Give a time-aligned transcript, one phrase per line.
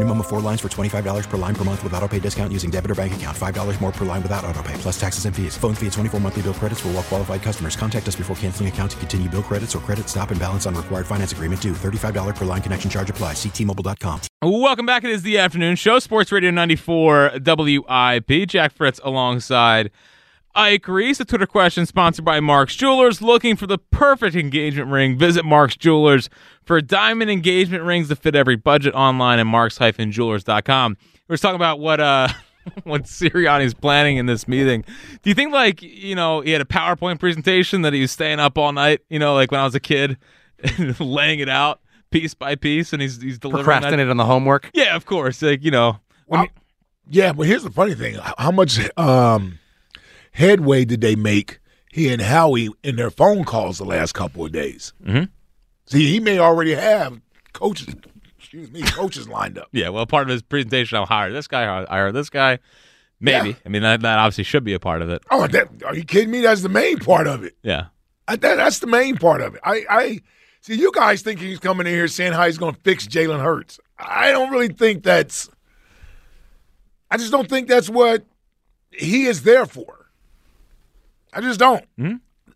[0.00, 2.70] Minimum of four lines for $25 per line per month with auto pay discount using
[2.70, 3.36] debit or bank account.
[3.36, 5.58] $5 more per line without auto pay, plus taxes and fees.
[5.58, 7.74] Phone fee at 24 monthly bill credits for all well qualified customers.
[7.74, 10.76] Contact us before canceling account to continue bill credits or credit stop and balance on
[10.76, 11.72] required finance agreement due.
[11.72, 13.32] $35 per line connection charge apply.
[13.32, 14.20] Ctmobile.com.
[14.42, 15.02] Welcome back.
[15.04, 15.98] It is the afternoon show.
[15.98, 18.48] Sports Radio 94 WIP.
[18.48, 19.90] Jack Fritz alongside
[20.54, 21.20] Ike Reese.
[21.20, 23.22] A Twitter question sponsored by Mark's Jewelers.
[23.22, 25.16] Looking for the perfect engagement ring?
[25.18, 26.28] Visit Mark's Jewelers
[26.64, 30.96] for diamond engagement rings that fit every budget online at marks-jewelers.com.
[31.28, 32.28] We are talking about what uh
[32.84, 34.84] what Sirianni's planning in this meeting.
[35.22, 38.40] Do you think like, you know, he had a PowerPoint presentation that he was staying
[38.40, 40.18] up all night, you know, like when I was a kid,
[40.98, 44.10] laying it out piece by piece and he's he's delivering Procrastinate that?
[44.10, 44.68] on the homework.
[44.74, 45.40] Yeah, of course.
[45.42, 46.48] Like, you know, when Well,
[47.08, 49.58] yeah, but here's the funny thing: how much um,
[50.32, 51.58] headway did they make
[51.92, 54.92] he and Howie in their phone calls the last couple of days?
[55.04, 55.28] Mhm.
[55.86, 57.20] See, he may already have
[57.52, 57.94] coaches,
[58.38, 59.68] excuse me, coaches lined up.
[59.72, 62.58] Yeah, well, part of his presentation, I'll hire this guy, I'll hire this guy.
[63.22, 63.50] Maybe.
[63.50, 63.54] Yeah.
[63.66, 65.22] I mean, that, that obviously should be a part of it.
[65.30, 66.40] Oh, that, are you kidding me?
[66.40, 67.54] That's the main part of it.
[67.62, 67.86] Yeah.
[68.28, 69.60] I, that, that's the main part of it.
[69.64, 70.20] I, I
[70.62, 73.42] see you guys think he's coming in here saying how he's going to fix Jalen
[73.42, 73.78] Hurts.
[73.98, 75.50] I don't really think that's.
[77.10, 78.24] I just don't think that's what
[78.90, 79.99] he is there for.
[81.32, 81.84] I just don't.
[81.96, 82.14] Hmm?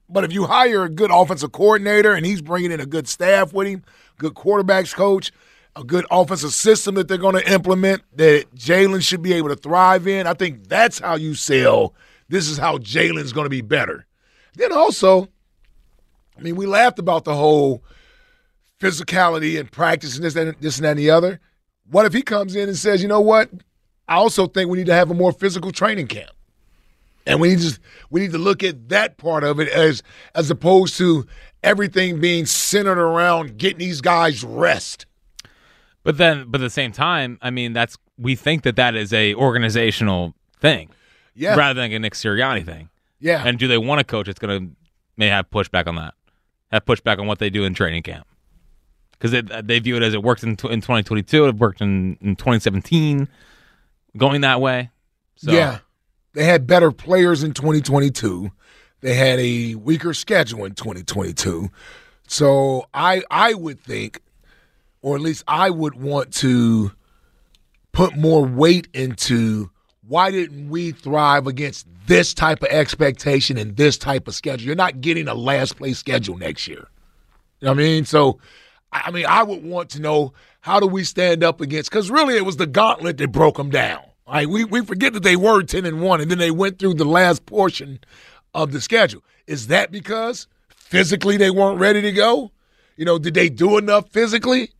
[0.08, 3.52] But if you hire a good offensive coordinator and he's bringing in a good staff
[3.52, 3.82] with him,
[4.18, 5.32] good quarterbacks coach,
[5.76, 9.56] a good offensive system that they're going to implement that Jalen should be able to
[9.56, 11.94] thrive in, I think that's how you sell.
[12.28, 14.06] This is how Jalen's going to be better.
[14.54, 15.28] Then also,
[16.38, 17.82] I mean, we laughed about the whole
[18.80, 21.40] physicality and practice and this, and this and that and the other.
[21.90, 23.50] What if he comes in and says, you know what?
[24.06, 26.30] I also think we need to have a more physical training camp.
[27.26, 27.78] And we need to
[28.10, 30.02] we need to look at that part of it as
[30.34, 31.26] as opposed to
[31.62, 35.06] everything being centered around getting these guys rest.
[36.02, 39.12] But then, but at the same time, I mean, that's we think that that is
[39.12, 40.90] a organizational thing,
[41.34, 41.54] Yeah.
[41.56, 42.90] rather than a Nick Sirianni thing.
[43.20, 43.42] Yeah.
[43.44, 44.76] And do they want a coach that's going to
[45.16, 46.12] may have pushback on that,
[46.70, 48.26] have pushback on what they do in training camp?
[49.12, 52.36] Because they they view it as it worked in in 2022, it worked in, in
[52.36, 53.28] 2017,
[54.18, 54.90] going that way.
[55.36, 55.78] So, Yeah.
[56.34, 58.50] They had better players in 2022.
[59.00, 61.70] They had a weaker schedule in 2022.
[62.26, 64.20] So I I would think
[65.02, 66.90] or at least I would want to
[67.92, 69.70] put more weight into
[70.06, 74.66] why didn't we thrive against this type of expectation and this type of schedule?
[74.66, 76.88] You're not getting a last place schedule next year.
[77.60, 78.04] You know what I mean?
[78.04, 78.38] So,
[78.92, 81.90] I mean, I would want to know how do we stand up against?
[81.90, 84.02] Because really, it was the gauntlet that broke them down.
[84.26, 86.94] Like we we forget that they were ten and one, and then they went through
[86.94, 88.00] the last portion
[88.54, 89.22] of the schedule.
[89.46, 92.50] Is that because physically they weren't ready to go?
[92.96, 94.70] You know, did they do enough physically?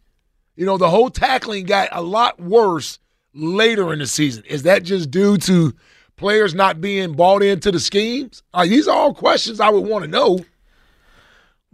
[0.56, 2.98] You know, the whole tackling got a lot worse
[3.34, 4.44] later in the season.
[4.46, 5.74] Is that just due to
[6.16, 8.42] players not being bought into the schemes?
[8.54, 10.44] Like, these are all questions I would want to know.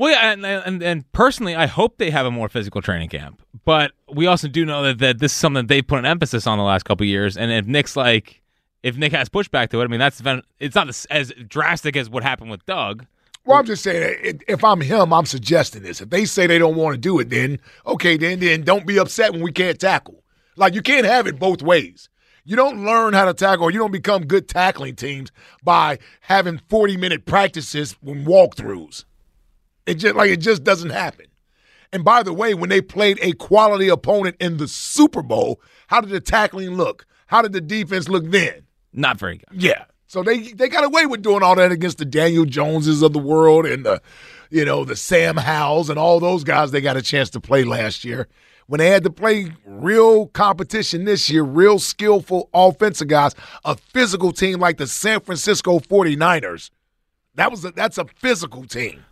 [0.00, 3.43] Well, yeah, and, and and personally, I hope they have a more physical training camp.
[3.66, 6.47] But we also do know that, that this is something that they put an emphasis
[6.47, 7.37] on the last couple years.
[7.37, 8.41] And if Nick's like,
[8.83, 10.22] if Nick has pushback to it, I mean, that's
[10.59, 13.05] it's not as, as drastic as what happened with Doug.
[13.44, 16.01] Well, I'm just saying, if I'm him, I'm suggesting this.
[16.01, 18.98] If they say they don't want to do it, then okay, then then don't be
[18.98, 20.25] upset when we can't tackle.
[20.57, 22.09] Like you can't have it both ways.
[22.45, 25.30] You don't learn how to tackle, or you don't become good tackling teams
[25.63, 29.04] by having 40 minute practices when walkthroughs.
[29.91, 31.27] It just like it just doesn't happen.
[31.92, 36.01] And by the way, when they played a quality opponent in the Super Bowl, how
[36.01, 37.07] did the tackling look?
[37.27, 38.63] How did the defense look then?
[38.92, 39.63] Not very good.
[39.63, 39.84] Yeah.
[40.07, 43.19] So they they got away with doing all that against the Daniel Joneses of the
[43.19, 44.01] world and the
[44.51, 47.65] you know the Sam Howells and all those guys they got a chance to play
[47.65, 48.28] last year.
[48.66, 53.34] When they had to play real competition this year, real skillful offensive guys,
[53.65, 56.71] a physical team like the San Francisco 49ers,
[57.34, 59.04] That was a, that's a physical team.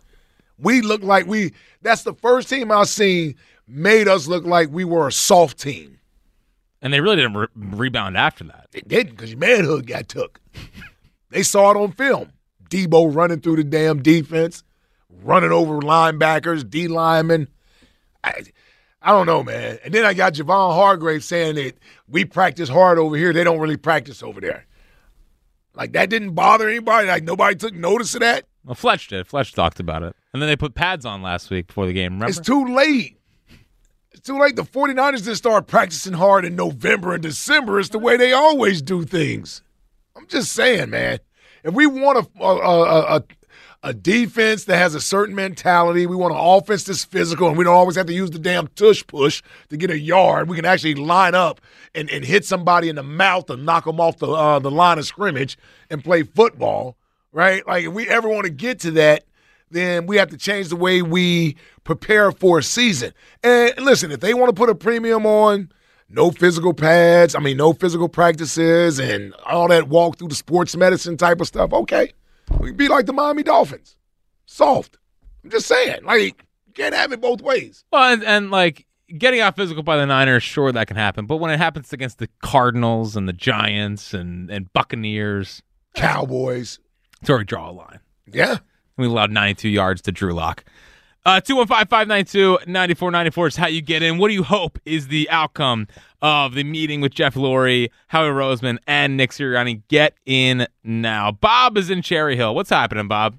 [0.61, 1.53] We look like we.
[1.81, 3.35] That's the first team I've seen
[3.67, 5.99] made us look like we were a soft team.
[6.81, 8.67] And they really didn't re- rebound after that.
[8.71, 10.39] They didn't because your manhood got took.
[11.29, 12.31] they saw it on film.
[12.69, 14.63] Deebo running through the damn defense,
[15.23, 17.47] running over linebackers, D linemen.
[18.23, 18.43] I,
[19.01, 19.79] I don't know, man.
[19.83, 21.77] And then I got Javon Hargrave saying that
[22.07, 23.33] we practice hard over here.
[23.33, 24.65] They don't really practice over there.
[25.73, 27.07] Like that didn't bother anybody.
[27.07, 28.45] Like nobody took notice of that.
[28.65, 29.27] Well, Fletch did.
[29.27, 30.15] Fletch talked about it.
[30.33, 32.13] And then they put pads on last week before the game.
[32.13, 32.27] Remember?
[32.27, 33.17] It's too late.
[34.11, 34.55] It's too late.
[34.55, 37.79] The 49ers didn't start practicing hard in November and December.
[37.79, 39.61] It's the way they always do things.
[40.15, 41.19] I'm just saying, man.
[41.63, 43.23] If we want a, a, a,
[43.83, 47.63] a defense that has a certain mentality, we want an offense that's physical, and we
[47.63, 50.49] don't always have to use the damn tush push to get a yard.
[50.49, 51.61] We can actually line up
[51.95, 54.97] and, and hit somebody in the mouth and knock them off the, uh, the line
[54.99, 55.57] of scrimmage
[55.89, 56.97] and play football,
[57.31, 57.65] right?
[57.67, 59.25] Like, if we ever want to get to that,
[59.71, 63.13] then we have to change the way we prepare for a season.
[63.43, 65.71] And listen, if they want to put a premium on
[66.09, 70.75] no physical pads, I mean, no physical practices and all that walk through the sports
[70.75, 72.13] medicine type of stuff, okay.
[72.59, 73.95] we'd be like the Miami Dolphins.
[74.45, 74.97] Soft.
[75.43, 76.03] I'm just saying.
[76.03, 77.83] Like, you can't have it both ways.
[77.91, 78.87] Well, and, and like
[79.17, 81.25] getting out physical by the Niners, sure that can happen.
[81.25, 85.61] But when it happens against the Cardinals and the Giants and, and Buccaneers,
[85.95, 86.79] Cowboys,
[87.21, 87.99] it's where we draw a line.
[88.31, 88.57] Yeah.
[88.97, 90.63] We allowed 92 yards to Drew Lock.
[91.25, 94.17] Uh, 215-592-9494 is how you get in.
[94.17, 95.87] What do you hope is the outcome
[96.21, 99.81] of the meeting with Jeff Lurie, Howie Roseman, and Nick Sirianni?
[99.89, 101.31] Get in now.
[101.31, 102.55] Bob is in Cherry Hill.
[102.55, 103.37] What's happening, Bob?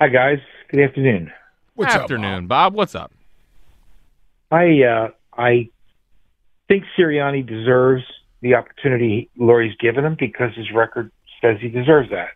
[0.00, 0.38] Hi, guys.
[0.70, 1.30] Good afternoon.
[1.74, 2.74] What's afternoon, up, Bob?
[2.74, 3.12] What's up?
[4.50, 5.68] I uh, I
[6.68, 8.02] think Sirianni deserves
[8.40, 12.30] the opportunity Lurie's given him because his record says he deserves that.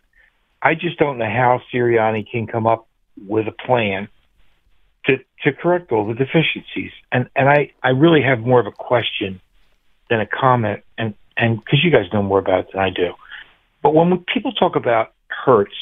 [0.61, 2.87] I just don't know how Sirianni can come up
[3.27, 4.07] with a plan
[5.05, 6.91] to to correct all the deficiencies.
[7.11, 9.41] And and I I really have more of a question
[10.09, 13.13] than a comment, and and because you guys know more about it than I do.
[13.83, 15.75] But when people talk about Hurts,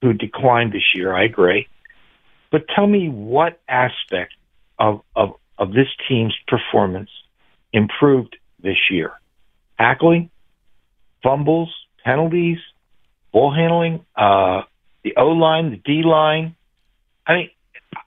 [0.00, 1.68] who declined this year, I agree.
[2.50, 4.34] But tell me what aspect
[4.78, 7.10] of of of this team's performance
[7.72, 9.12] improved this year?
[9.78, 10.30] Tackling,
[11.22, 11.72] fumbles,
[12.08, 12.58] penalties,
[13.32, 14.62] ball handling, uh,
[15.04, 16.56] the O line, the D line.
[17.26, 17.50] I mean,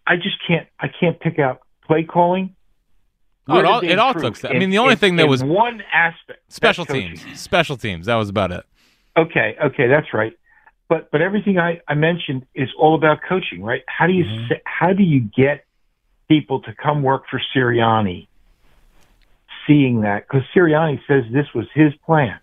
[0.08, 0.68] I just can't.
[0.80, 2.56] I can't pick out play calling.
[3.48, 4.44] Oh, it all, it all took.
[4.46, 6.40] I mean, the only in, thing that was one aspect.
[6.52, 7.24] special teams.
[7.40, 8.08] Special teams.
[8.08, 8.64] That was about it.
[9.16, 10.34] Okay, okay, that's right.
[10.90, 13.84] But but everything I, I mentioned is all about coaching, right?
[13.88, 14.54] How do you mm-hmm.
[14.66, 15.66] how do you get
[16.28, 18.28] people to come work for Sirianni,
[19.68, 22.40] seeing that because Sirianni says this was his plan.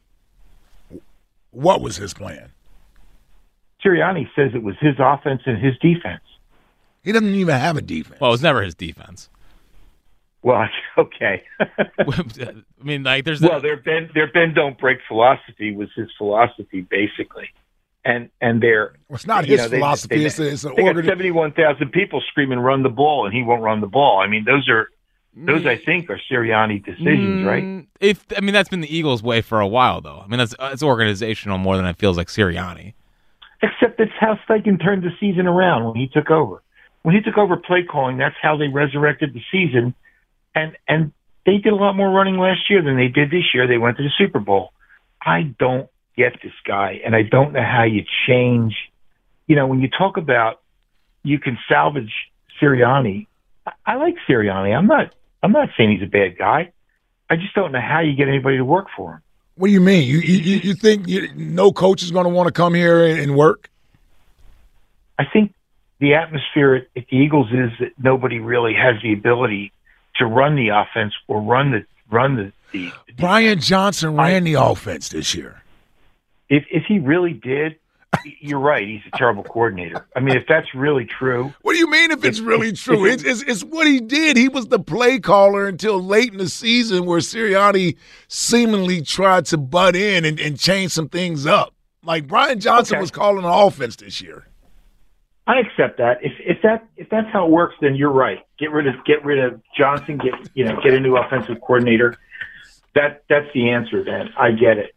[1.50, 2.52] What was his plan?
[3.84, 6.22] Sirianni says it was his offense and his defense.
[7.02, 8.20] He doesn't even have a defense.
[8.20, 9.30] Well, it was never his defense.
[10.42, 10.68] Well,
[10.98, 11.42] okay.
[11.60, 16.82] I mean, like, there's well, their bend, their bend don't break philosophy was his philosophy,
[16.82, 17.50] basically,
[18.04, 20.18] and and their well, it's not his know, philosophy.
[20.18, 23.34] They, it's, it's an they got seventy one thousand people screaming "Run the ball," and
[23.34, 24.20] he won't run the ball.
[24.20, 24.88] I mean, those are
[25.46, 27.87] those I think are Sirianni decisions, mm, right?
[28.00, 30.23] If I mean that's been the Eagles' way for a while, though.
[30.25, 32.94] I mean that's it's organizational more than it feels like Sirianni.
[33.62, 36.62] Except it's how Steichen turned the season around when he took over.
[37.02, 39.95] When he took over play calling, that's how they resurrected the season,
[40.54, 41.12] and and
[41.47, 43.66] they did a lot more running last year than they did this year.
[43.66, 44.73] They went to the Super Bowl.
[45.21, 48.75] I don't get this guy, and I don't know how you change.
[49.47, 50.61] You know, when you talk about
[51.23, 52.12] you can salvage
[52.61, 53.26] Sirianni,
[53.66, 54.76] I, I like Sirianni.
[54.76, 56.73] I'm not I'm not saying he's a bad guy.
[57.30, 59.23] I just don't know how you get anybody to work for him.
[59.57, 60.09] What do you mean?
[60.09, 63.37] You you, you think you, no coach is going to want to come here and
[63.37, 63.68] work?
[65.18, 65.52] I think
[65.99, 69.73] the atmosphere at, at the Eagles is that nobody really has the ability
[70.16, 72.52] to run the offense or run the run the.
[72.73, 75.62] the, Brian Johnson ran I, the offense this year.
[76.49, 77.76] If if he really did,
[78.40, 78.86] you're right.
[78.86, 80.06] He's a terrible coordinator.
[80.16, 81.52] I mean, if that's really true.
[81.62, 83.04] What do you mean if it's really true?
[83.04, 84.36] It's, it's, it's, what he did.
[84.36, 87.96] He was the play caller until late in the season where Sirianni
[88.28, 91.74] seemingly tried to butt in and, and change some things up.
[92.02, 93.00] Like Brian Johnson okay.
[93.02, 94.46] was calling the offense this year.
[95.46, 96.18] I accept that.
[96.22, 98.40] If if that if that's how it works, then you're right.
[98.58, 100.18] Get rid of get rid of Johnson.
[100.18, 102.16] Get you know get a new offensive coordinator.
[102.94, 104.04] That that's the answer.
[104.04, 104.94] Then I get it.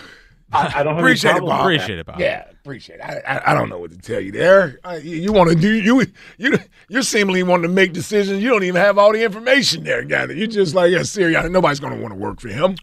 [0.52, 1.60] I, I don't appreciate it, Bob.
[1.60, 2.18] Appreciate it, Bob.
[2.18, 3.02] Yeah, appreciate it.
[3.02, 4.78] I, I, I don't know what to tell you there.
[4.84, 6.04] I, you, you want to do you
[6.38, 8.42] you you're seemingly wanting to make decisions.
[8.42, 10.36] You don't even have all the information there, gathered.
[10.36, 11.50] You're just like, yeah, Sirianni.
[11.50, 12.76] Nobody's going to want to work for him.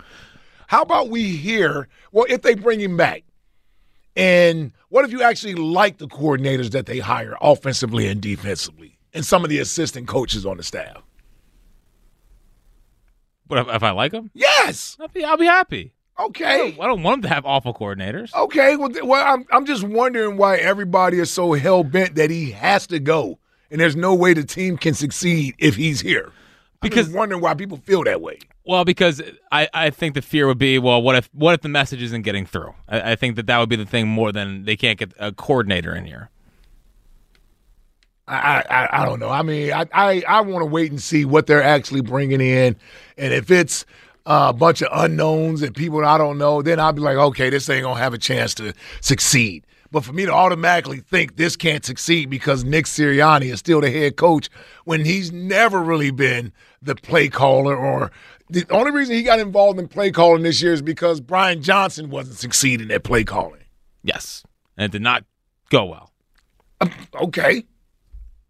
[0.68, 1.88] How about we hear?
[2.12, 3.24] Well, if they bring him back,
[4.16, 9.26] And what if you actually like the coordinators that they hire offensively and defensively and
[9.26, 11.04] some of the assistant coaches on the staff?
[13.48, 14.98] But if, if I like them, Yes.
[15.00, 15.94] I'll be, I'll be happy.
[16.18, 16.72] I Okay.
[16.72, 18.34] don't, I don't want them to have awful coordinators.
[18.34, 18.76] Okay.
[18.76, 22.52] Well, th- well I'm, I'm just wondering why everybody is so hell bent that he
[22.52, 23.40] has to go.
[23.70, 26.32] And there's no way the team can succeed if he's here.
[26.82, 28.40] Because I'm wondering why people feel that way.
[28.66, 29.22] Well, because
[29.52, 32.22] I, I think the fear would be, well, what if what if the message isn't
[32.22, 32.74] getting through?
[32.88, 35.32] I, I think that that would be the thing more than they can't get a
[35.32, 36.30] coordinator in here.
[38.28, 39.30] I, I, I don't know.
[39.30, 42.76] I mean, I, I, I want to wait and see what they're actually bringing in,
[43.18, 43.86] and if it's
[44.28, 47.50] uh, a bunch of unknowns and people I don't know, then I'll be like, okay,
[47.50, 49.66] this ain't gonna have a chance to succeed.
[49.90, 53.90] But for me to automatically think this can't succeed because Nick Sirianni is still the
[53.90, 54.50] head coach
[54.84, 58.12] when he's never really been the play caller, or
[58.50, 62.10] the only reason he got involved in play calling this year is because Brian Johnson
[62.10, 63.64] wasn't succeeding at play calling.
[64.04, 64.44] Yes,
[64.76, 65.24] and it did not
[65.70, 66.12] go well.
[67.16, 67.64] Okay.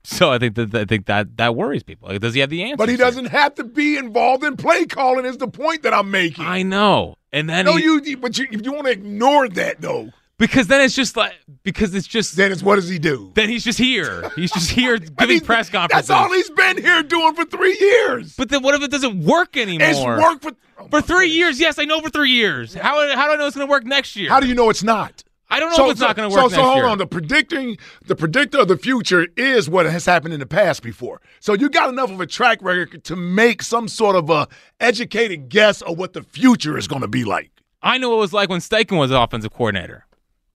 [0.10, 2.08] So I think that I think that that worries people.
[2.08, 2.78] Like, does he have the answer?
[2.78, 5.26] But he doesn't have to be involved in play calling.
[5.26, 6.46] Is the point that I'm making?
[6.46, 8.18] I know, and then no, he- you.
[8.18, 11.34] But you, if you want to ignore that, though, because then it's just like
[11.64, 13.34] because it's just then it's what does he do?
[13.36, 14.30] then he's just here.
[14.38, 16.08] He's just here giving press conferences.
[16.08, 18.34] That's all he's been here doing for three years.
[18.38, 19.90] but then what if it doesn't work anymore?
[19.90, 21.36] it's worked for oh for three goodness.
[21.36, 21.60] years.
[21.60, 22.74] Yes, I know for three years.
[22.74, 24.30] How how do I know it's going to work next year?
[24.30, 25.26] How do you know it's not?
[25.50, 26.86] I don't know if it's not going to work so, so hold year.
[26.88, 26.98] on.
[26.98, 31.22] The predicting, the predictor of the future is what has happened in the past before.
[31.40, 34.48] So you got enough of a track record to make some sort of a
[34.82, 37.50] educated guess of what the future is going to be like.
[37.82, 40.06] I know what it was like when Steichen was offensive coordinator.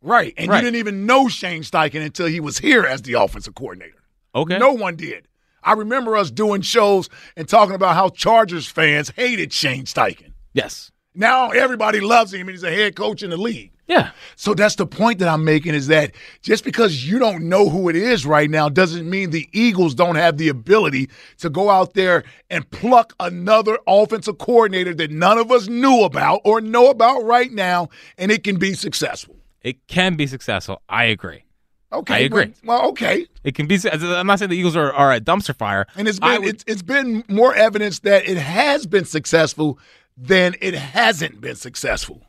[0.02, 0.34] Right.
[0.36, 0.58] And Right.
[0.58, 4.02] you didn't even know Shane Steichen until he was here as the offensive coordinator.
[4.34, 4.58] Okay.
[4.58, 5.26] No one did.
[5.62, 10.32] I remember us doing shows and talking about how Chargers fans hated Shane Steichen.
[10.52, 10.90] Yes.
[11.14, 13.71] Now everybody loves him and he's a head coach in the league.
[13.92, 14.10] Yeah.
[14.36, 17.88] So that's the point that I'm making is that just because you don't know who
[17.88, 21.94] it is right now doesn't mean the Eagles don't have the ability to go out
[21.94, 27.22] there and pluck another offensive coordinator that none of us knew about or know about
[27.24, 29.36] right now, and it can be successful.
[29.60, 30.80] It can be successful.
[30.88, 31.44] I agree.
[31.92, 32.14] Okay.
[32.14, 32.54] I agree.
[32.64, 33.26] Well, okay.
[33.44, 33.78] It can be.
[33.92, 35.86] I'm not saying the Eagles are, are a dumpster fire.
[35.94, 39.78] And it's been would- it's, it's been more evidence that it has been successful
[40.16, 42.22] than it hasn't been successful.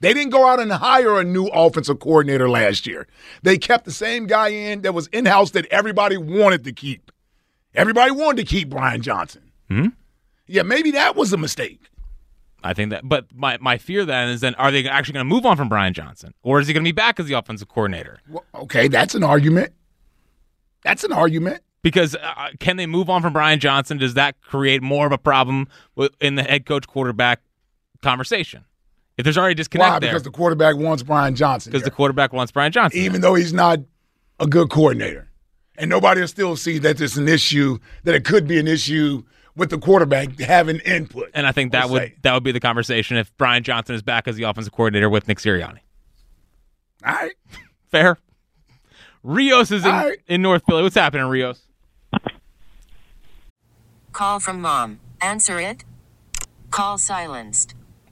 [0.00, 3.06] They didn't go out and hire a new offensive coordinator last year.
[3.42, 7.10] They kept the same guy in that was in house that everybody wanted to keep.
[7.74, 9.50] Everybody wanted to keep Brian Johnson.
[9.68, 9.88] Hmm?
[10.46, 11.80] Yeah, maybe that was a mistake.
[12.62, 13.08] I think that.
[13.08, 15.68] But my, my fear then is then are they actually going to move on from
[15.68, 18.18] Brian Johnson, or is he going to be back as the offensive coordinator?
[18.28, 19.72] Well, okay, that's an argument.
[20.82, 21.62] That's an argument.
[21.82, 23.98] Because uh, can they move on from Brian Johnson?
[23.98, 25.68] Does that create more of a problem
[26.20, 27.42] in the head coach quarterback
[28.02, 28.64] conversation?
[29.16, 29.98] If there's already disconnect Why?
[30.00, 31.70] there, Because the quarterback wants Brian Johnson.
[31.70, 33.78] because the quarterback wants Brian Johnson, even though he's not
[34.40, 35.28] a good coordinator.
[35.76, 39.22] And nobody will still see that it's an issue, that it could be an issue
[39.56, 41.30] with the quarterback having input.
[41.32, 42.14] and I think that would say.
[42.22, 45.28] that would be the conversation if Brian Johnson is back as the offensive coordinator with
[45.28, 45.78] Nick Sirianni.
[47.06, 47.32] All right.
[47.90, 48.18] Fair.
[49.22, 50.18] Rios is in, All right.
[50.26, 50.82] in North Philly.
[50.82, 51.62] What's happening, Rios?
[54.12, 55.00] Call from mom.
[55.20, 55.84] Answer it.
[56.70, 57.74] Call silenced.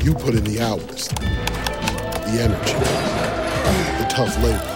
[0.00, 2.72] You put in the hours, the energy,
[3.98, 4.74] the tough labor.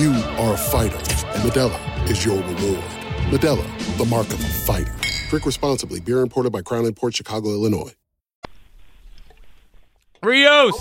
[0.00, 2.84] You are a fighter, and Modelo is your reward.
[3.30, 4.94] Modelo, the mark of a fighter.
[5.28, 6.00] Drink responsibly.
[6.00, 7.92] Beer imported by Crown Port Chicago, Illinois.
[10.22, 10.80] Rios.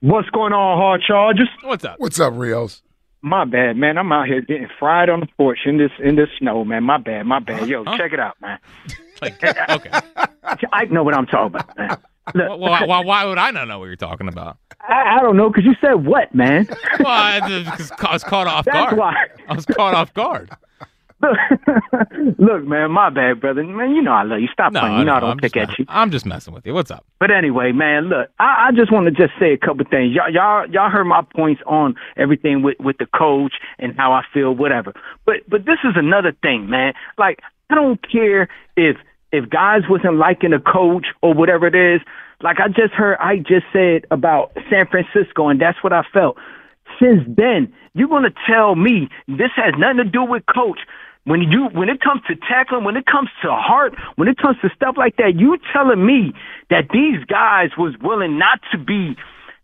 [0.00, 1.48] What's going on, Hard Chargers?
[1.62, 2.00] What's up?
[2.00, 2.82] What's up, Rios?
[3.22, 3.98] My bad, man.
[3.98, 6.82] I'm out here getting fried on the porch in this in this snow, man.
[6.82, 7.62] My bad, my bad.
[7.62, 7.66] Uh-huh.
[7.66, 8.58] Yo, check it out, man.
[9.22, 9.90] Like, okay.
[10.72, 11.96] I know what I'm talking about, man.
[12.34, 14.58] Look, Why, why, why would I not know what you're talking about?
[14.80, 16.66] I, I don't know because you said what, man.
[16.98, 18.96] Well, I, I was caught off That's guard.
[18.96, 19.14] why.
[19.48, 20.50] I was caught off guard.
[21.22, 21.36] Look,
[22.38, 23.62] look, man, my bad, brother.
[23.64, 24.48] Man, you know I love you.
[24.52, 24.98] Stop No, playing.
[24.98, 25.84] You know I no, don't pick at you.
[25.88, 26.74] I'm just messing with you.
[26.74, 27.06] What's up?
[27.20, 30.14] But anyway, man, look, I, I just want to just say a couple things.
[30.14, 34.22] Y'all, y'all, y'all heard my points on everything with with the coach and how I
[34.34, 34.92] feel, whatever.
[35.24, 36.92] But but this is another thing, man.
[37.18, 38.96] Like I don't care if
[39.32, 42.00] if guys wasn't liking the coach or whatever it is.
[42.42, 46.36] Like I just heard, I just said about San Francisco, and that's what I felt.
[47.00, 50.78] Since then, you're gonna tell me this has nothing to do with coach.
[51.24, 54.58] When you when it comes to tackling, when it comes to heart, when it comes
[54.62, 56.32] to stuff like that, you telling me
[56.70, 59.16] that these guys was willing not to be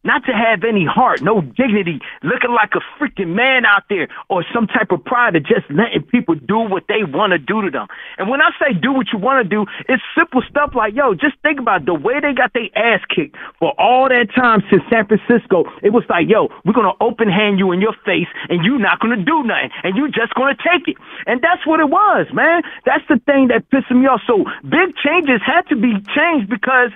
[0.04, 4.44] not to have any heart, no dignity, looking like a freaking man out there or
[4.52, 7.71] some type of pride of just letting people do what they want to do to
[7.71, 7.87] them.
[8.18, 11.14] And when I say do what you want to do, it's simple stuff like, yo,
[11.14, 14.82] just think about the way they got their ass kicked for all that time since
[14.90, 15.64] San Francisco.
[15.82, 18.82] It was like, yo, we're going to open hand you in your face and you're
[18.82, 20.97] not going to do nothing and you're just going to take it.
[21.26, 22.62] And that's what it was, man.
[22.85, 24.23] That's the thing that pissed me off.
[24.26, 26.90] So big changes had to be changed because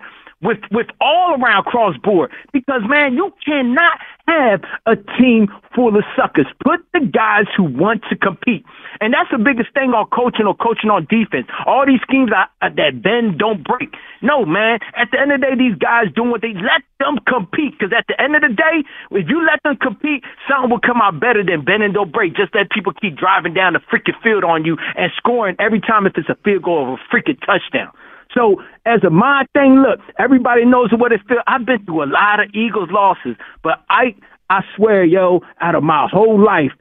[0.46, 3.98] with with all around cross board because man, you cannot
[4.28, 6.46] have a team full of suckers.
[6.62, 8.64] Put the guys who want to compete,
[9.00, 11.46] and that's the biggest thing on coaching or coaching on defense.
[11.66, 13.90] All these schemes are uh, that bend don't break.
[14.22, 14.78] No, man.
[14.94, 17.76] At the end of the day, these guys doing what they let them compete.
[17.78, 21.02] Because at the end of the day, if you let them compete, something will come
[21.02, 22.34] out better than bend and don't break.
[22.34, 26.06] Just let people keep driving down the freaking field on you and scoring every time
[26.06, 27.92] if it's a field goal or a freaking touchdown.
[28.36, 31.40] So as a my thing, look, everybody knows what it feels.
[31.46, 34.14] I've been through a lot of Eagles losses, but I
[34.50, 36.72] I swear, yo, out of my whole life,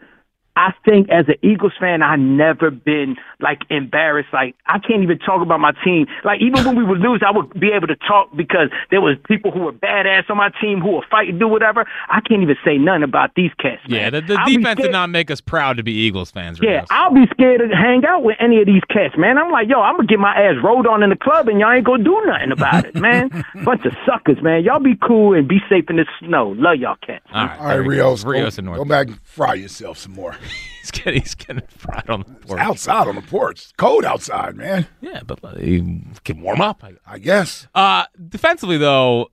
[0.56, 4.30] I think as an Eagles fan, I never been like embarrassed.
[4.32, 6.08] Like I can't even talk about my team.
[6.24, 9.18] Like even when we would lose, I would be able to talk because there was
[9.28, 11.86] people who were badass on my team who would fight and do whatever.
[12.10, 13.82] I can't even say nothing about these cats.
[13.90, 14.00] Man.
[14.00, 16.60] Yeah, the, the defense did not make us proud to be Eagles fans.
[16.62, 16.88] Yeah, Rios.
[16.90, 19.38] I'll be scared to hang out with any of these cats, man.
[19.38, 21.72] I'm like, yo, I'm gonna get my ass rolled on in the club, and y'all
[21.74, 23.30] ain't gonna do nothing about it, man.
[23.66, 24.64] Bunch of suckers, man.
[24.64, 26.56] Y'all be cool and be safe in the snow.
[26.58, 27.26] Love y'all cats.
[27.34, 28.24] All right, All right, Rios.
[28.24, 28.30] go.
[28.32, 28.78] Rios go, in North.
[28.78, 30.36] go back and fry yourself some more.
[30.82, 32.60] He's getting, he's getting fried on the porch.
[32.60, 33.64] outside on the porch.
[33.64, 34.86] It's cold outside, man.
[35.02, 36.84] Yeah, but he can warm up.
[37.08, 37.66] I guess.
[37.74, 39.32] Uh, defensively, though,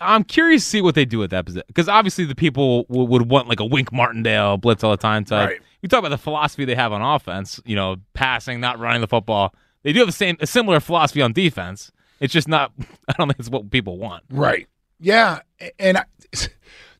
[0.00, 3.06] I'm curious to see what they do at that position because obviously the people w-
[3.08, 5.50] would want like a Wink Martindale blitz all the time type.
[5.50, 5.60] Right.
[5.82, 9.06] You talk about the philosophy they have on offense, you know, passing, not running the
[9.06, 9.54] football.
[9.82, 11.92] They do have the same, a similar philosophy on defense.
[12.20, 12.72] It's just not.
[13.08, 14.24] I don't think it's what people want.
[14.30, 14.66] Right.
[14.98, 15.40] Yeah,
[15.78, 16.04] and I,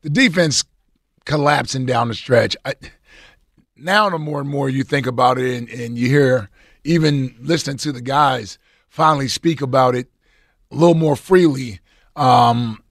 [0.03, 0.65] the defense
[1.25, 2.57] collapsing down the stretch.
[2.67, 2.75] I,
[3.77, 6.51] now, the more and more you think about it, and, and you hear
[6.85, 8.59] even listening to the guys
[8.89, 10.09] finally speak about it
[10.71, 11.81] a little more freely
[12.17, 12.83] um,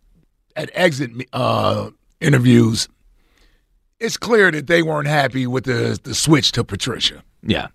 [0.55, 1.89] at exit uh,
[2.21, 2.87] interviews,
[3.99, 7.23] it's clear that they weren't happy with the the switch to Patricia.
[7.43, 7.67] Yeah.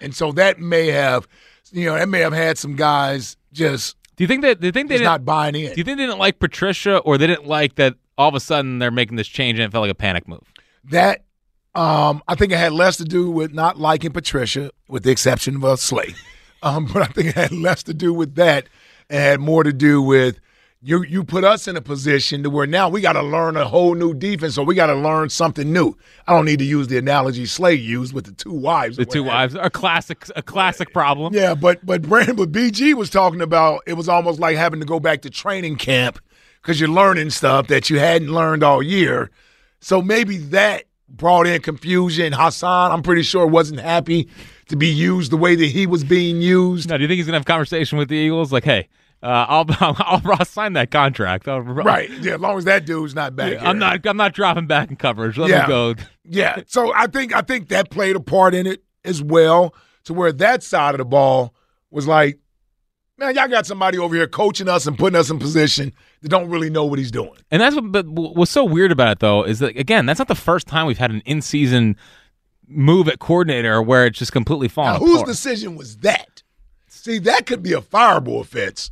[0.00, 1.28] And so that may have,
[1.70, 3.96] you know, that may have had some guys just.
[4.16, 4.60] Do you think that?
[4.60, 5.72] Do you think they just didn't, not buying in?
[5.72, 8.40] Do you think they didn't like Patricia, or they didn't like that all of a
[8.40, 10.52] sudden they're making this change and it felt like a panic move?
[10.84, 11.22] That
[11.74, 15.56] um, I think it had less to do with not liking Patricia, with the exception
[15.56, 16.14] of uh, Slay.
[16.62, 18.68] Um, but I think it had less to do with that,
[19.08, 20.38] and had more to do with
[20.82, 21.02] you.
[21.02, 23.94] You put us in a position to where now we got to learn a whole
[23.94, 25.96] new defense, or we got to learn something new.
[26.26, 28.98] I don't need to use the analogy Slay used with the two wives.
[28.98, 31.32] The two wives, a classic, a classic problem.
[31.32, 34.86] Yeah, but but Brandon, but BG was talking about it was almost like having to
[34.86, 36.18] go back to training camp
[36.60, 39.30] because you're learning stuff that you hadn't learned all year.
[39.80, 42.32] So maybe that brought in confusion.
[42.32, 44.28] Haason, I'm pretty sure, wasn't happy
[44.68, 46.88] to be used the way that he was being used.
[46.88, 48.52] Now, do you think he's gonna have a conversation with the Eagles?
[48.52, 48.88] Like, hey,
[49.22, 51.46] uh, I'll, I'll I'll sign that contract.
[51.46, 52.10] I'll, Right.
[52.22, 53.58] Yeah, as long as that dude's not back.
[53.60, 54.04] I'm not.
[54.06, 55.38] I'm not dropping back in coverage.
[55.38, 55.62] Let Yeah.
[55.62, 55.94] me go.
[56.24, 56.62] Yeah.
[56.66, 60.32] So I think I think that played a part in it as well, to where
[60.32, 61.54] that side of the ball
[61.90, 62.38] was like,
[63.22, 66.48] man, y'all got somebody over here coaching us and putting us in position that don't
[66.48, 67.36] really know what he's doing.
[67.50, 67.92] And that's what.
[67.92, 70.86] But what's so weird about it though is that again, that's not the first time
[70.86, 71.96] we've had an in-season
[72.68, 76.42] move at coordinator where it's just completely fallen Now, whose decision was that?
[76.88, 78.90] See, that could be a fireable offense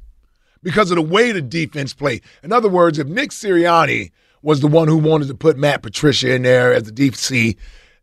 [0.63, 2.23] because of the way the defense played.
[2.43, 4.11] In other words, if Nick Sirianni
[4.43, 7.57] was the one who wanted to put Matt Patricia in there as the DC,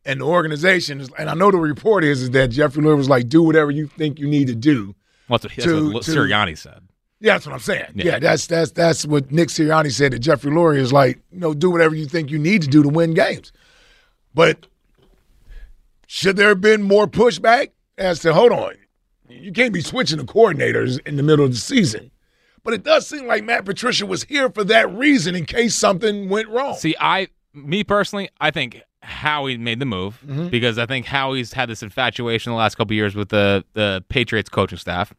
[0.06, 3.10] and the organization is, and I know the report is, is that Jeffrey Lurie was
[3.10, 4.96] like, do whatever you think you need to do.
[5.30, 6.82] Well, that's what, that's to- what to- Sirianni said.
[7.20, 7.94] Yeah, that's what I'm saying.
[7.96, 8.06] Yeah.
[8.06, 11.56] Yeah, that's that's that's what Nick Sirianni said to Jeffrey Lurie is like, you know,
[11.56, 13.52] do whatever you think you need to do to win games.
[14.36, 14.68] But
[16.06, 18.74] should there have been more pushback as to hold on?
[19.30, 22.12] You can't be switching the coordinators in the middle of the season.
[22.64, 26.30] But it does seem like Matt Patricia was here for that reason in case something
[26.30, 26.76] went wrong.
[26.76, 30.50] See, I, me personally, I think Howie made the move Mhm.
[30.52, 34.04] because I think Howie's had this infatuation the last couple of years with the the
[34.10, 35.14] Patriots coaching staff.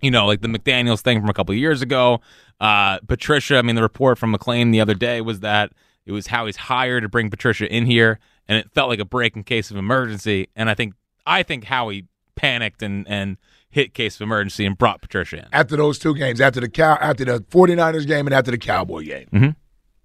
[0.00, 2.20] You know, like the McDaniels thing from a couple of years ago.
[2.60, 5.72] Uh, Patricia, I mean, the report from McLane the other day was that
[6.06, 8.18] it was Howie's hire to bring Patricia in here,
[8.48, 10.48] and it felt like a break in case of emergency.
[10.56, 10.94] And I think
[11.26, 13.36] I think Howie panicked and and
[13.70, 15.46] hit case of emergency and brought Patricia in.
[15.52, 19.04] After those two games, after the cow after the 49ers game and after the Cowboy
[19.04, 19.28] game.
[19.32, 19.50] Mm-hmm.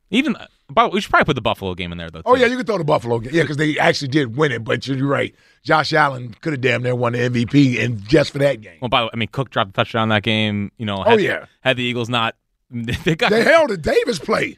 [0.09, 0.35] Even,
[0.69, 2.21] but we should probably put the Buffalo game in there though.
[2.25, 3.33] Oh yeah, you can throw the Buffalo game.
[3.33, 4.63] Yeah, because they actually did win it.
[4.63, 5.33] But you're right.
[5.63, 8.89] Josh Allen could have damn near won the MVP, and just for that game, Well,
[8.89, 10.71] by the way, I mean Cook dropped a touchdown that game.
[10.77, 11.45] You know, Oh, yeah.
[11.61, 12.35] had the Eagles not,
[12.71, 14.57] they got they held a Davis play.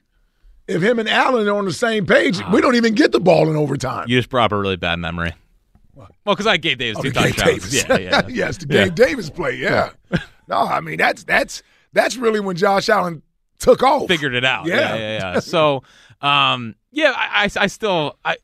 [0.67, 2.51] If him and Allen are on the same page, Ah.
[2.53, 4.05] we don't even get the ball in overtime.
[4.07, 5.33] You just brought up a really bad memory.
[5.95, 7.71] Well, because I gave Davis Oh, two the touchdowns.
[7.71, 7.73] Davis.
[7.73, 8.21] Yeah, yeah.
[8.29, 8.85] yes, the Yeah.
[8.85, 9.55] Gabe Davis play.
[9.55, 9.89] Yeah.
[10.47, 13.23] no, I mean that's that's that's really when Josh Allen
[13.59, 14.07] took off.
[14.07, 14.65] Figured it out.
[14.65, 14.75] Yeah.
[14.75, 15.39] Yeah, yeah, yeah.
[15.39, 15.83] So,
[16.21, 18.37] um, yeah, I, I, I still, I,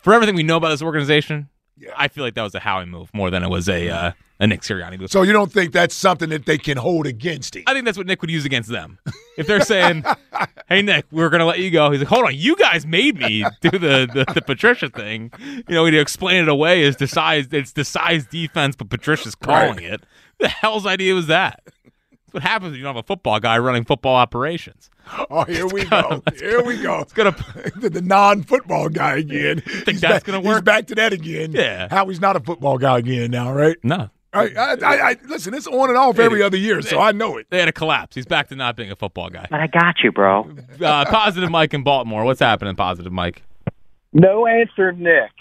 [0.00, 1.48] for everything we know about this organization,
[1.96, 4.46] I feel like that was a Howie move more than it was a uh, a
[4.48, 5.10] Nick Sirianni move.
[5.12, 7.62] So you don't think that's something that they can hold against him?
[7.68, 8.98] I think that's what Nick would use against them.
[9.36, 10.04] If they're saying,
[10.68, 13.16] "Hey Nick, we're going to let you go," he's like, "Hold on, you guys made
[13.18, 15.30] me do the the, the Patricia thing.
[15.40, 19.76] You know, to explain it away is decide it's the size defense, but Patricia's calling
[19.76, 19.84] Right.
[19.84, 20.02] it.
[20.40, 21.62] the hell's idea was that?
[22.28, 24.90] That's what happens when you don't have a football guy running football operations.
[25.30, 26.22] Oh, here we go.
[26.38, 27.00] Here we go.
[27.00, 27.34] It's gonna
[27.76, 29.60] the, the non-football guy again.
[29.66, 30.56] Think that's gonna work?
[30.56, 31.52] He's back to that again.
[31.52, 31.88] Yeah.
[31.90, 33.78] Howie's not a football guy again now, right?
[33.82, 34.10] No.
[34.34, 35.54] I, I, I, I listen.
[35.54, 37.46] It's on and off every other year, so I know it.
[37.48, 38.14] They had a collapse.
[38.14, 39.46] He's back to not being a football guy.
[39.50, 40.50] But I got you, bro.
[40.78, 42.26] Uh, positive Mike in Baltimore.
[42.26, 43.42] What's happening, Positive Mike?
[44.12, 45.32] No answer, Nick,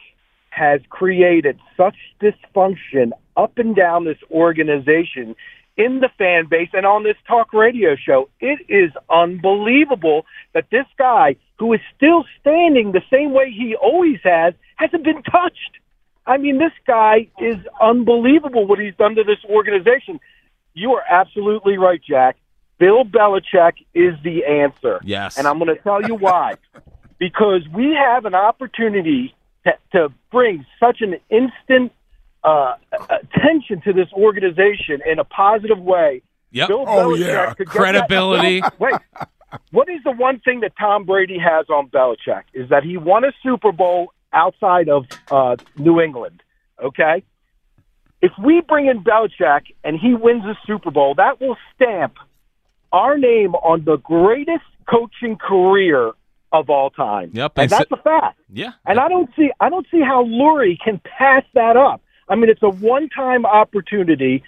[0.51, 5.35] has created such dysfunction up and down this organization
[5.77, 8.29] in the fan base and on this talk radio show.
[8.39, 14.19] It is unbelievable that this guy, who is still standing the same way he always
[14.23, 15.77] has, hasn't been touched.
[16.25, 20.19] I mean, this guy is unbelievable what he's done to this organization.
[20.73, 22.37] You are absolutely right, Jack.
[22.79, 24.99] Bill Belichick is the answer.
[25.03, 25.37] Yes.
[25.37, 26.55] And I'm going to tell you why.
[27.19, 29.33] because we have an opportunity
[29.65, 31.91] to, to bring such an instant
[32.43, 32.75] uh,
[33.09, 36.21] attention to this organization in a positive way.
[36.51, 36.67] Yep.
[36.69, 37.53] Bill Oh, Belichick yeah.
[37.53, 38.61] could Credibility.
[38.61, 38.95] That, wait,
[39.71, 42.43] what is the one thing that Tom Brady has on Belichick?
[42.53, 46.41] Is that he won a Super Bowl outside of uh, New England.
[46.83, 47.23] Okay,
[48.21, 52.17] if we bring in Belichick and he wins a Super Bowl, that will stamp
[52.91, 56.11] our name on the greatest coaching career
[56.53, 57.31] of all time.
[57.33, 58.39] Yep, and and that's so- a fact.
[58.53, 58.71] Yeah.
[58.85, 62.01] And I don't see I don't see how Lurie can pass that up.
[62.29, 64.43] I mean, it's a one-time opportunity.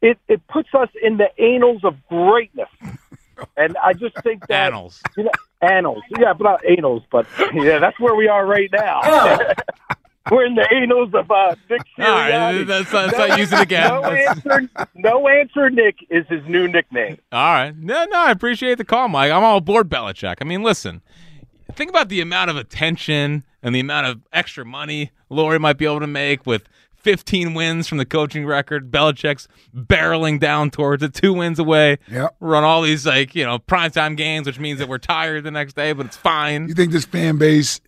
[0.00, 2.68] It it puts us in the annals of greatness.
[3.56, 5.00] And I just think that Annals.
[5.16, 5.30] you know,
[5.62, 9.00] annals, yeah, but not annals, but yeah, that's where we are right now.
[10.30, 12.68] We're in the annals of uh, Nick All right, Sirianni.
[12.68, 13.88] let's- let's not use it again.
[13.88, 15.70] No answer, no answer.
[15.70, 17.16] Nick is his new nickname.
[17.32, 17.74] All right.
[17.74, 19.32] No, no, I appreciate the call, Mike.
[19.32, 20.36] I'm all aboard Belichick.
[20.40, 21.00] I mean, listen,
[21.74, 25.86] think about the amount of attention and the amount of extra money Lurie might be
[25.86, 26.68] able to make with
[27.08, 28.90] 15 wins from the coaching record.
[28.90, 31.96] Belichick's barreling down towards it, two wins away.
[32.10, 32.36] Yep.
[32.38, 35.72] Run all these, like, you know, primetime games, which means that we're tired the next
[35.72, 36.68] day, but it's fine.
[36.68, 37.80] You think this fan base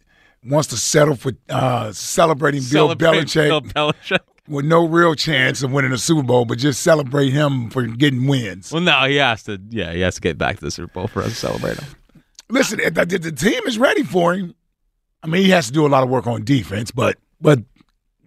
[0.42, 4.20] wants to settle for uh, celebrating Bill Celebrate Belichick, Bill Belichick.
[4.48, 8.26] with no real chance of winning a Super Bowl, but just celebrate him for getting
[8.26, 8.72] wins?
[8.72, 11.08] Well, no, he has to, yeah, he has to get back to the Super Bowl
[11.08, 11.94] for us to celebrate him.
[12.48, 14.54] Listen, if the, the team is ready for him.
[15.22, 17.58] I mean, he has to do a lot of work on defense, but but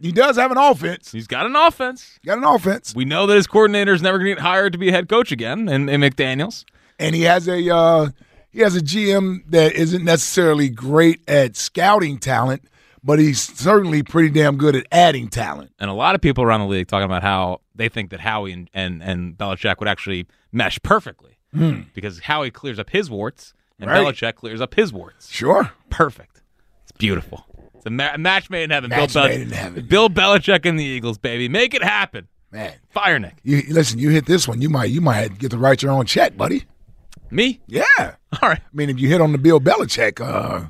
[0.01, 1.12] he does have an offense.
[1.12, 2.19] He's got an offense.
[2.25, 4.79] Got an offense, We know that his coordinator is never going to get hired to
[4.79, 6.65] be a head coach again, and, and McDaniels.
[6.99, 8.10] and he has a uh,
[8.51, 12.63] he has a GM that isn't necessarily great at scouting talent,
[13.03, 15.71] but he's certainly pretty damn good at adding talent.
[15.79, 18.51] and a lot of people around the league talking about how they think that Howie
[18.53, 21.82] and, and, and Belichick would actually mesh perfectly Hmm.
[21.93, 24.06] because Howie clears up his warts and Right.
[24.06, 25.29] Belichick clears up his warts.
[25.32, 25.71] Sure.
[25.89, 26.41] Perfect.
[26.84, 27.45] It's beautiful.
[27.84, 28.89] It's a, ma- match made in heaven.
[28.89, 29.86] Match Bill, made in heaven.
[29.86, 31.50] Bill Belichick and the Eagles, baby.
[31.50, 32.30] Make it happen.
[32.50, 33.36] Man, Fire Nick.
[33.43, 34.00] you listen.
[34.00, 36.63] You hit this one, you might you might get to write your own check, buddy.
[37.30, 37.60] Me?
[37.67, 37.84] Yeah.
[38.00, 38.60] All right.
[38.62, 40.67] I mean, if you hit on the Bill Belichick uh,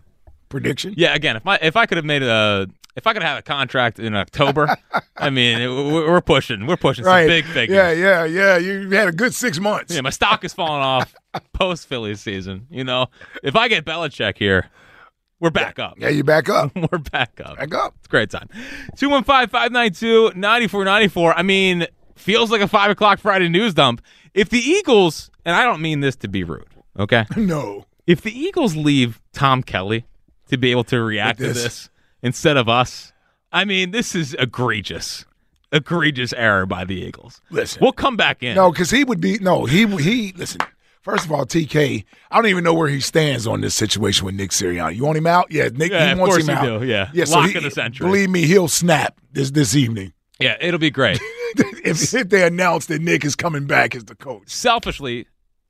[0.49, 3.37] prediction, Yeah, again, if my if I could have made a if I could have
[3.39, 4.75] a contract in October,
[5.17, 6.65] I mean, it- we're we're pushing.
[6.65, 7.23] We're pushing right?
[7.23, 7.75] some big figures.
[7.75, 8.57] Yeah, yeah, yeah.
[8.57, 9.93] You had a good six months.
[9.93, 11.13] Yeah, my stock is falling off
[11.53, 12.65] post Phillies season.
[12.71, 13.07] You know,
[13.43, 14.69] if I get Belichick here,
[15.43, 15.95] We're back up.
[15.97, 16.71] Yeah, you back up.
[16.91, 17.57] We're back up.
[17.57, 17.95] Back up.
[17.97, 18.47] It's a great time.
[18.95, 21.37] 215 592 9494.
[21.37, 24.01] I mean, feels like a 5 o'clock Friday news dump.
[24.33, 26.63] If the Eagles, and I don't mean this to be rude,
[26.97, 27.25] okay?
[27.35, 27.85] No.
[28.07, 30.05] If the Eagles leave Tom Kelly
[30.47, 31.61] to be able to react to this.
[31.61, 31.89] this
[32.21, 33.11] instead of us,
[33.51, 35.25] I mean, this is egregious.
[35.73, 37.41] Egregious error by the Eagles.
[37.49, 37.79] Listen.
[37.81, 38.55] We'll come back in.
[38.55, 39.65] No, because he would be no.
[39.65, 40.31] He he.
[40.37, 40.61] Listen.
[41.03, 44.35] First of all, TK, I don't even know where he stands on this situation with
[44.35, 44.95] Nick Sirianni.
[44.95, 45.51] You want him out?
[45.51, 45.91] Yeah, Nick.
[45.91, 46.79] Yeah, he wants him out.
[46.79, 47.09] do, yeah.
[47.13, 47.25] yeah.
[47.25, 48.07] So Lock he, of the century.
[48.07, 51.19] Believe me, he'll snap this this evening Yeah, it'll be great.
[51.83, 54.49] if, if they announce that Nick is coming back as the coach.
[54.49, 55.27] Selfishly,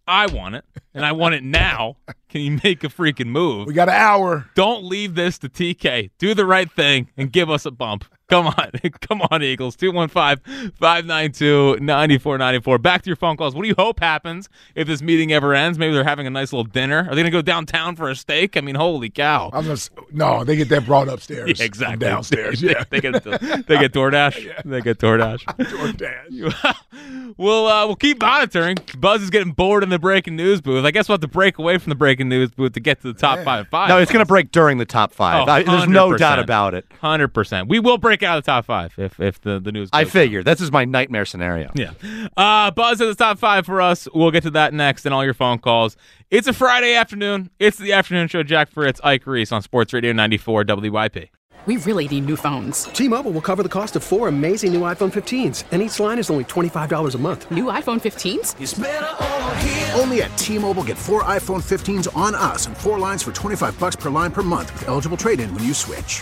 [0.08, 1.98] I want it, and I want it now.
[2.30, 3.66] Can you make a freaking move?
[3.66, 4.50] We got an hour.
[4.54, 6.12] Don't leave this to TK.
[6.20, 8.06] Do the right thing and give us a bump.
[8.30, 8.72] Come on.
[9.02, 9.76] Come on, Eagles.
[9.76, 12.78] 215 592 9494.
[12.78, 13.54] Back to your phone calls.
[13.54, 15.78] What do you hope happens if this meeting ever ends?
[15.78, 17.00] Maybe they're having a nice little dinner.
[17.00, 18.56] Are they going to go downtown for a steak?
[18.56, 19.50] I mean, holy cow.
[19.52, 20.44] I'm just no.
[20.46, 21.44] They get that brought upstairs.
[21.54, 21.98] Yeah, exactly.
[21.98, 22.62] Downstairs.
[22.62, 22.84] They, yeah.
[22.90, 24.64] they get they get DoorDash.
[24.64, 25.44] They get DoorDash.
[25.44, 27.36] DoorDash.
[27.38, 28.78] we'll uh, we'll keep monitoring.
[28.98, 30.86] Buzz is getting bored in the breaking news booth.
[30.86, 33.12] I guess we'll have to break away from the breaking news booth to get to
[33.12, 33.68] the top five.
[33.68, 33.90] Five.
[33.90, 35.48] No, it's going to break during the top five.
[35.48, 36.86] Oh, I, there's no doubt about it.
[37.02, 37.68] Hundred percent.
[37.68, 39.90] We will break out of the top five if if the the news.
[39.94, 41.72] I goes figure this is my nightmare scenario.
[41.76, 41.92] Yeah.
[42.36, 44.08] Uh, Buzz at the top five for us.
[44.14, 45.98] We'll get to that next and all your phone calls.
[46.30, 47.50] It's a Friday afternoon.
[47.60, 48.44] It's the afternoon show.
[48.44, 51.30] Jack Fritz, Ike Reese on Sports Radio 94 WIP.
[51.66, 52.84] We really need new phones.
[52.86, 56.30] T-Mobile will cover the cost of four amazing new iPhone 15s, and each line is
[56.30, 57.50] only $25 a month.
[57.52, 59.98] New iPhone 15s?
[59.98, 63.96] Only at T-Mobile, get four iPhone 15s on us and four lines for 25 bucks
[63.96, 66.22] per line per month with eligible trade-in when you switch.